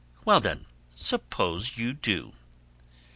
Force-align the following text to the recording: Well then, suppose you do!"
Well 0.25 0.39
then, 0.39 0.65
suppose 0.95 1.77
you 1.77 1.93
do!" 1.93 2.33